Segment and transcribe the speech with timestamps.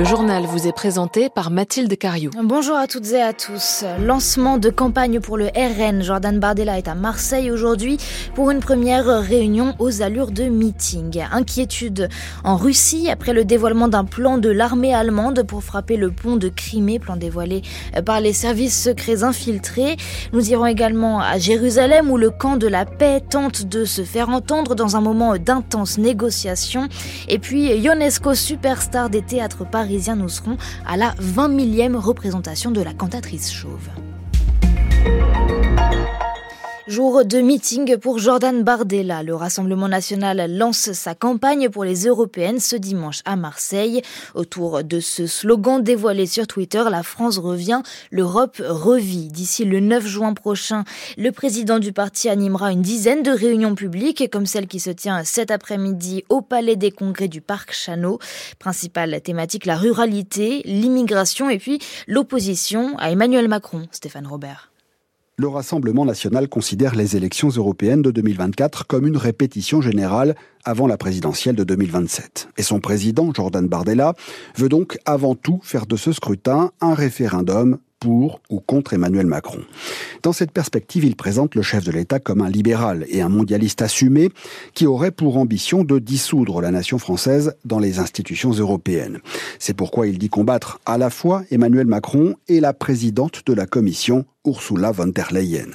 [0.00, 2.30] Le journal vous est présenté par Mathilde Cariou.
[2.42, 3.84] Bonjour à toutes et à tous.
[4.02, 6.02] Lancement de campagne pour le RN.
[6.02, 7.98] Jordan Bardella est à Marseille aujourd'hui
[8.34, 11.22] pour une première réunion aux allures de meeting.
[11.30, 12.08] Inquiétude
[12.44, 16.48] en Russie après le dévoilement d'un plan de l'armée allemande pour frapper le pont de
[16.48, 17.60] Crimée, plan dévoilé
[18.06, 19.98] par les services secrets infiltrés.
[20.32, 24.30] Nous irons également à Jérusalem où le camp de la paix tente de se faire
[24.30, 26.88] entendre dans un moment d'intenses négociations.
[27.28, 32.80] Et puis Ionesco, superstar des théâtres parisiens, nous serons à la 20 millième représentation de
[32.80, 33.88] la cantatrice chauve.
[36.90, 39.22] Jour de meeting pour Jordan Bardella.
[39.22, 44.02] Le Rassemblement national lance sa campagne pour les européennes ce dimanche à Marseille.
[44.34, 49.28] Autour de ce slogan dévoilé sur Twitter, la France revient, l'Europe revit.
[49.28, 50.82] D'ici le 9 juin prochain,
[51.16, 55.22] le président du parti animera une dizaine de réunions publiques, comme celle qui se tient
[55.22, 58.18] cet après-midi au Palais des Congrès du Parc Chano.
[58.58, 61.78] Principale thématique, la ruralité, l'immigration et puis
[62.08, 63.86] l'opposition à Emmanuel Macron.
[63.92, 64.69] Stéphane Robert
[65.40, 70.98] le Rassemblement national considère les élections européennes de 2024 comme une répétition générale avant la
[70.98, 72.50] présidentielle de 2027.
[72.58, 74.12] Et son président, Jordan Bardella,
[74.58, 79.60] veut donc avant tout faire de ce scrutin un référendum pour ou contre Emmanuel Macron.
[80.22, 83.82] Dans cette perspective, il présente le chef de l'État comme un libéral et un mondialiste
[83.82, 84.30] assumé
[84.74, 89.20] qui aurait pour ambition de dissoudre la nation française dans les institutions européennes.
[89.58, 93.66] C'est pourquoi il dit combattre à la fois Emmanuel Macron et la présidente de la
[93.66, 95.68] Commission, Ursula von der Leyen.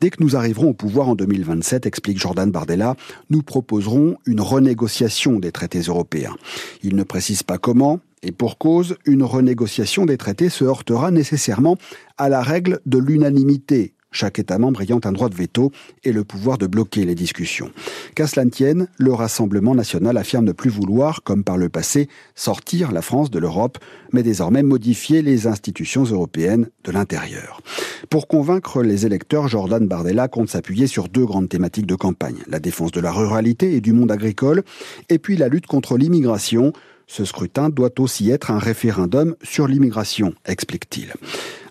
[0.00, 2.94] Dès que nous arriverons au pouvoir en 2027, explique Jordan Bardella,
[3.30, 6.36] nous proposerons une renégociation des traités européens.
[6.82, 11.76] Il ne précise pas comment, et pour cause, une renégociation des traités se heurtera nécessairement
[12.16, 15.72] à la règle de l'unanimité, chaque État membre ayant un droit de veto
[16.04, 17.70] et le pouvoir de bloquer les discussions.
[18.14, 22.08] Qu'à cela ne tienne, le Rassemblement national affirme ne plus vouloir, comme par le passé,
[22.34, 23.78] sortir la France de l'Europe,
[24.12, 27.60] mais désormais modifier les institutions européennes de l'intérieur.
[28.08, 32.60] Pour convaincre les électeurs, Jordan Bardella compte s'appuyer sur deux grandes thématiques de campagne, la
[32.60, 34.62] défense de la ruralité et du monde agricole,
[35.08, 36.72] et puis la lutte contre l'immigration,
[37.06, 41.12] ce scrutin doit aussi être un référendum sur l'immigration, explique-t-il.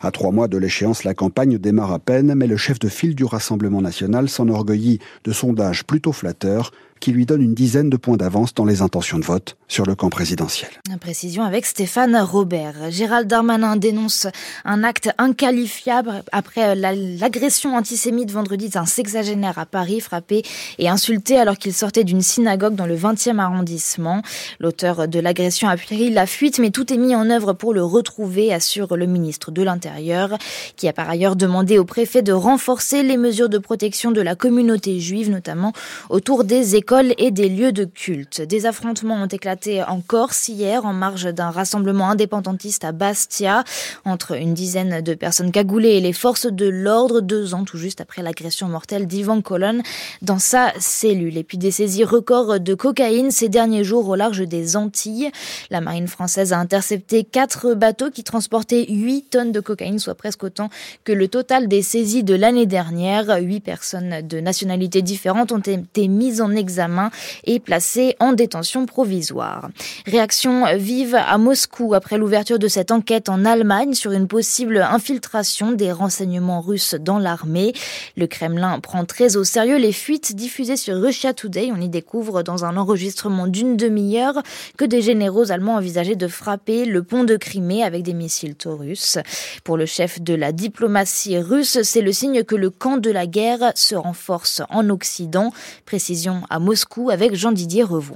[0.01, 3.15] À trois mois de l'échéance, la campagne démarre à peine, mais le chef de file
[3.15, 6.71] du Rassemblement national s'enorgueillit de sondages plutôt flatteurs
[7.03, 9.93] qui lui donne une dizaine de points d'avance dans les intentions de vote sur le
[9.93, 10.69] camp présidentiel.
[11.01, 12.91] Précision avec Stéphane Robert.
[12.91, 14.27] Gérald Darmanin dénonce
[14.63, 20.43] un acte inqualifiable après l'agression antisémite vendredi d'un sexagénaire à Paris frappé
[20.79, 24.21] et insulté alors qu'il sortait d'une synagogue dans le 20e arrondissement.
[24.61, 27.83] L'auteur de l'agression a pris la fuite mais tout est mis en œuvre pour le
[27.83, 30.37] retrouver, assure le ministre de l'Intérieur
[30.77, 34.35] qui a par ailleurs demandé au préfet de renforcer les mesures de protection de la
[34.35, 35.73] communauté juive, notamment
[36.09, 38.41] autour des écoles et des lieux de culte.
[38.41, 43.63] Des affrontements ont éclaté en Corse hier en marge d'un rassemblement indépendantiste à Bastia
[44.05, 47.99] entre une dizaine de personnes cagoulées et les forces de l'ordre deux ans tout juste
[47.99, 49.81] après l'agression mortelle d'Ivan Colonne
[50.21, 51.37] dans sa cellule.
[51.37, 55.31] Et puis des saisies records de cocaïne ces derniers jours au large des Antilles.
[55.71, 60.43] La marine française a intercepté quatre bateaux qui transportaient 8 tonnes de cocaïne, soit presque
[60.43, 60.69] autant
[61.05, 63.39] que le total des saisies de l'année dernière.
[63.41, 67.11] Huit personnes de nationalités différentes ont été mises en examen main
[67.45, 69.69] et placé en détention provisoire.
[70.05, 75.71] Réaction vive à Moscou après l'ouverture de cette enquête en Allemagne sur une possible infiltration
[75.71, 77.73] des renseignements russes dans l'armée.
[78.17, 81.71] Le Kremlin prend très au sérieux les fuites diffusées sur Russia Today.
[81.75, 84.41] On y découvre dans un enregistrement d'une demi-heure
[84.77, 89.17] que des généraux allemands envisageaient de frapper le pont de Crimée avec des missiles Taurus.
[89.63, 93.27] Pour le chef de la diplomatie russe, c'est le signe que le camp de la
[93.27, 95.51] guerre se renforce en Occident.
[95.85, 96.72] Précision à Moscou
[97.09, 98.15] avec Jean-Didier Revon.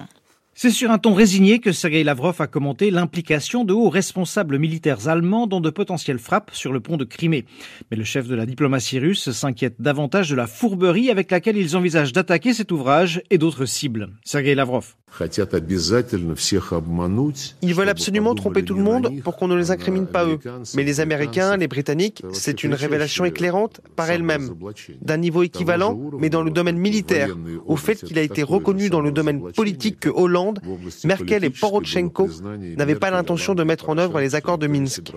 [0.59, 5.07] C'est sur un ton résigné que Sergei Lavrov a commenté l'implication de hauts responsables militaires
[5.07, 7.45] allemands dans de potentielles frappes sur le pont de Crimée.
[7.91, 11.78] Mais le chef de la diplomatie russe s'inquiète davantage de la fourberie avec laquelle ils
[11.78, 14.09] envisagent d'attaquer cet ouvrage et d'autres cibles.
[14.23, 14.95] Sergei Lavrov.
[17.62, 20.38] Ils veulent absolument tromper tout le monde pour qu'on ne les incrimine pas eux.
[20.75, 24.53] Mais les Américains, les Britanniques, c'est une révélation éclairante par elle-même,
[25.01, 27.30] d'un niveau équivalent, mais dans le domaine militaire,
[27.65, 30.47] au fait qu'il a été reconnu dans le domaine politique que Hollande,
[31.06, 32.30] Merkel et Poroshenko
[32.78, 35.12] n'avaient pas l'intention de mettre en œuvre les accords de Minsk.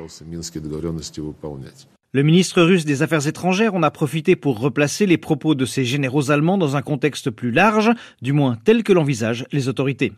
[2.12, 5.84] Le ministre russe des Affaires étrangères en a profité pour replacer les propos de ces
[5.84, 10.12] généraux allemands dans un contexte plus large, du moins tel que l'envisagent les autorités.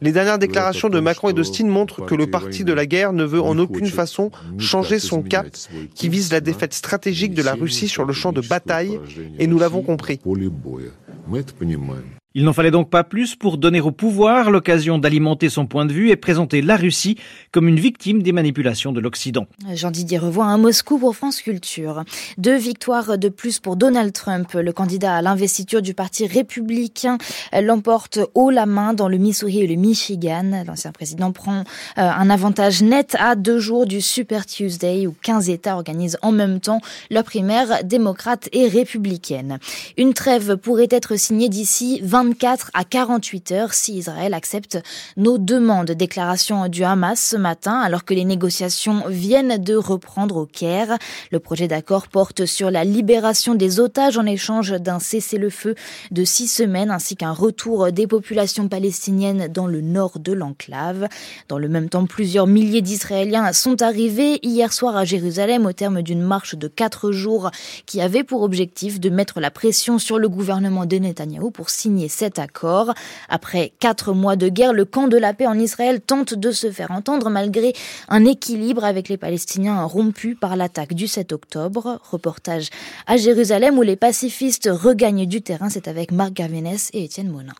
[0.00, 3.24] Les dernières déclarations de Macron et d'Austin montrent que le parti de la guerre ne
[3.24, 5.48] veut en aucune façon changer son cap
[5.94, 8.98] qui vise la défaite stratégique de la Russie sur le champ de bataille,
[9.38, 10.18] et nous l'avons compris.
[12.36, 15.92] Il n'en fallait donc pas plus pour donner au pouvoir l'occasion d'alimenter son point de
[15.92, 17.16] vue et présenter la Russie
[17.50, 19.48] comme une victime des manipulations de l'Occident.
[19.74, 22.04] Jean-Didier revoit à Moscou pour France Culture.
[22.38, 24.52] Deux victoires de plus pour Donald Trump.
[24.54, 27.18] Le candidat à l'investiture du Parti républicain
[27.52, 30.62] l'emporte haut la main dans le Missouri et le Michigan.
[30.64, 31.62] L'ancien président prend euh,
[31.96, 36.60] un avantage net à deux jours du Super Tuesday où 15 États organisent en même
[36.60, 36.80] temps
[37.10, 39.58] leur primaire démocrate et républicaine.
[39.98, 44.78] Une trêve pourrait être signée d'ici 20 24 à 48 heures si Israël accepte
[45.16, 45.90] nos demandes.
[45.92, 50.98] Déclaration du Hamas ce matin alors que les négociations viennent de reprendre au Caire.
[51.32, 55.76] Le projet d'accord porte sur la libération des otages en échange d'un cessez-le-feu
[56.10, 61.08] de six semaines ainsi qu'un retour des populations palestiniennes dans le nord de l'enclave.
[61.48, 66.02] Dans le même temps, plusieurs milliers d'Israéliens sont arrivés hier soir à Jérusalem au terme
[66.02, 67.50] d'une marche de quatre jours
[67.86, 72.09] qui avait pour objectif de mettre la pression sur le gouvernement de Netanyahou pour signer
[72.10, 72.92] cet accord.
[73.28, 76.70] Après quatre mois de guerre, le camp de la paix en Israël tente de se
[76.70, 77.72] faire entendre malgré
[78.08, 82.00] un équilibre avec les Palestiniens rompu par l'attaque du 7 octobre.
[82.10, 82.68] Reportage
[83.06, 85.70] à Jérusalem où les pacifistes regagnent du terrain.
[85.70, 87.54] C'est avec Marc Gavinès et Étienne Monin.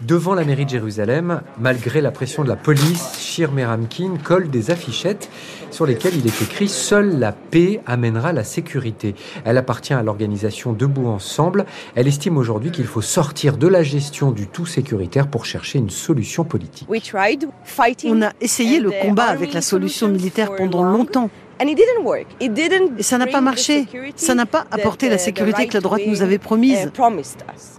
[0.00, 4.72] Devant la mairie de Jérusalem, malgré la pression de la police, Shir Meramkin colle des
[4.72, 5.30] affichettes
[5.70, 9.14] sur lesquelles il est écrit Seule la paix amènera la sécurité.
[9.44, 11.64] Elle appartient à l'organisation Debout Ensemble.
[11.94, 15.90] Elle estime aujourd'hui qu'il faut sortir de la gestion du tout sécuritaire pour chercher une
[15.90, 16.88] solution politique.
[16.88, 21.30] On a essayé le combat avec la solution militaire pendant longtemps.
[21.60, 23.86] Et ça n'a pas marché.
[24.16, 26.90] Ça n'a pas apporté la sécurité que la droite nous avait promise.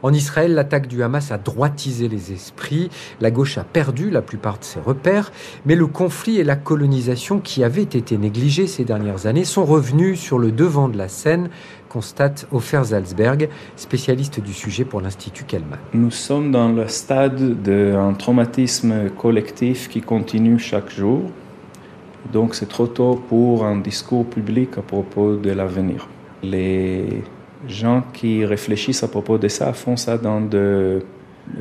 [0.04, 2.89] En Israël, l'attaque du Hamas a droitisé les esprits.
[3.22, 5.31] La gauche a perdu la plupart de ses repères.
[5.66, 10.19] Mais le conflit et la colonisation qui avaient été négligés ces dernières années sont revenus
[10.19, 11.50] sur le devant de la scène
[11.95, 15.80] constate Ofer Salzberg, spécialiste du sujet pour l'Institut Kellman.
[15.94, 21.22] Nous sommes dans le stade d'un traumatisme collectif qui continue chaque jour.
[22.31, 26.07] Donc c'est trop tôt pour un discours public à propos de l'avenir.
[26.44, 27.24] Les
[27.68, 31.01] gens qui réfléchissent à propos de ça font ça dans des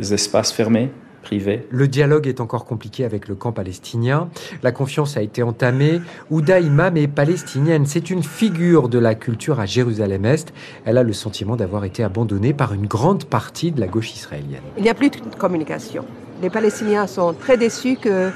[0.01, 0.91] espaces fermés,
[1.23, 1.67] privés.
[1.71, 4.29] Le dialogue est encore compliqué avec le camp palestinien.
[4.63, 6.01] La confiance a été entamée.
[6.31, 7.87] Ouda Imam est palestinienne.
[7.87, 10.53] C'est une figure de la culture à Jérusalem-Est.
[10.85, 14.63] Elle a le sentiment d'avoir été abandonnée par une grande partie de la gauche israélienne.
[14.77, 16.05] Il n'y a plus de communication.
[16.43, 18.31] Les Palestiniens sont très déçus que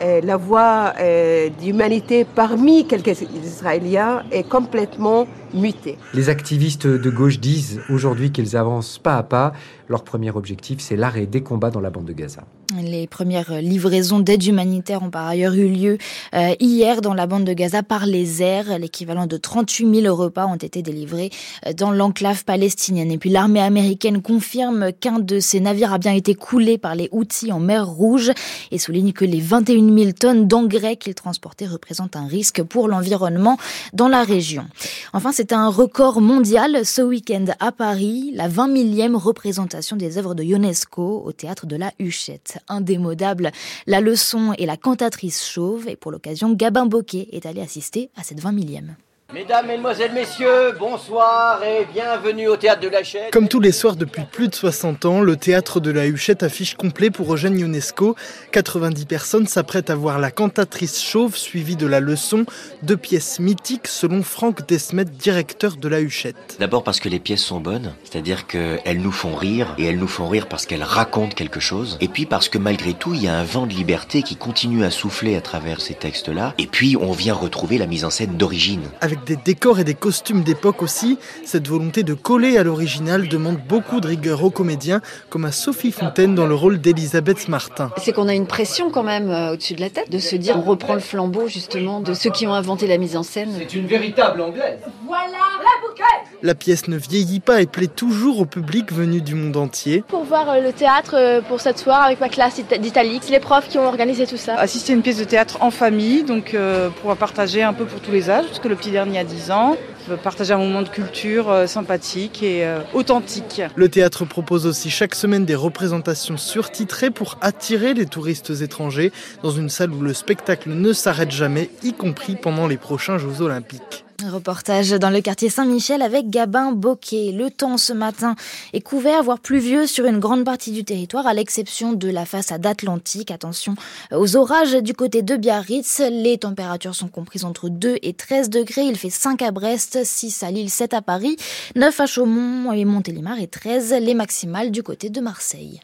[0.00, 5.98] la voix euh, d'humanité parmi quelques Israéliens est complètement mutée.
[6.14, 9.52] Les activistes de gauche disent aujourd'hui qu'ils avancent pas à pas.
[9.88, 12.44] Leur premier objectif, c'est l'arrêt des combats dans la bande de Gaza.
[12.80, 15.98] Les premières livraisons d'aide humanitaire ont par ailleurs eu lieu
[16.34, 18.78] euh, hier dans la bande de Gaza par les airs.
[18.78, 21.30] L'équivalent de 38 000 repas ont été délivrés
[21.66, 23.10] euh, dans l'enclave palestinienne.
[23.10, 27.08] Et puis l'armée américaine confirme qu'un de ses navires a bien été coulé par les
[27.12, 28.32] Houthis en mer Rouge
[28.70, 33.58] et souligne que les 21 000 tonnes d'engrais qu'il transportait représentent un risque pour l'environnement
[33.92, 34.64] dans la région.
[35.12, 40.34] Enfin, c'est un record mondial ce week-end à Paris, la 20 millième représentation des œuvres
[40.34, 43.50] de UNESCO au théâtre de la Huchette indémodable,
[43.86, 45.88] la leçon et la cantatrice chauve.
[45.88, 48.96] Et pour l'occasion, Gabin Boquet est allé assister à cette 20 millième.
[49.34, 53.32] Mesdames, Mesdemoiselles, Messieurs, bonsoir et bienvenue au Théâtre de la Huchette.
[53.32, 56.74] Comme tous les soirs depuis plus de 60 ans, le Théâtre de la Huchette affiche
[56.74, 58.14] complet pour Eugène Ionesco.
[58.50, 62.44] 90 personnes s'apprêtent à voir la cantatrice chauve suivie de la leçon,
[62.82, 66.56] deux pièces mythiques selon Franck Desmet, directeur de la Huchette.
[66.60, 70.08] D'abord parce que les pièces sont bonnes, c'est-à-dire qu'elles nous font rire et elles nous
[70.08, 71.96] font rire parce qu'elles racontent quelque chose.
[72.02, 74.84] Et puis parce que malgré tout, il y a un vent de liberté qui continue
[74.84, 76.52] à souffler à travers ces textes-là.
[76.58, 78.82] Et puis on vient retrouver la mise en scène d'origine.
[79.00, 81.18] Avec des décors et des costumes d'époque aussi.
[81.44, 85.00] Cette volonté de coller à l'original demande beaucoup de rigueur aux comédiens,
[85.30, 87.90] comme à Sophie Fontaine dans le rôle d'Elisabeth Martin.
[87.98, 90.56] C'est qu'on a une pression quand même euh, au-dessus de la tête, de se dire
[90.56, 93.50] on reprend le flambeau justement de ceux qui ont inventé la mise en scène.
[93.58, 94.80] C'est une véritable anglaise.
[95.06, 99.34] Voilà la bouquette La pièce ne vieillit pas et plaît toujours au public venu du
[99.34, 100.02] monde entier.
[100.08, 103.40] Pour voir euh, le théâtre euh, pour cette soirée avec ma classe d'Italie, c'est les
[103.40, 104.54] profs qui ont organisé tout ça.
[104.56, 106.56] Assister à une pièce de théâtre en famille, donc
[107.00, 109.50] pour partager un peu pour tous les âges, parce que le petit dernier a 10
[109.50, 109.76] ans,
[110.22, 113.62] partager un moment de culture euh, sympathique et euh, authentique.
[113.74, 119.50] Le théâtre propose aussi chaque semaine des représentations surtitrées pour attirer les touristes étrangers dans
[119.50, 124.04] une salle où le spectacle ne s'arrête jamais, y compris pendant les prochains Jeux olympiques.
[124.30, 127.32] Reportage dans le quartier Saint-Michel avec Gabin Boquet.
[127.32, 128.36] Le temps ce matin
[128.72, 132.64] est couvert, voire pluvieux sur une grande partie du territoire, à l'exception de la façade
[132.64, 133.30] atlantique.
[133.30, 133.74] Attention
[134.12, 136.00] aux orages du côté de Biarritz.
[136.10, 138.82] Les températures sont comprises entre 2 et 13 degrés.
[138.82, 141.36] Il fait 5 à Brest, 6 à Lille, 7 à Paris,
[141.76, 145.80] 9 à Chaumont et Montélimar et 13 les maximales du côté de Marseille.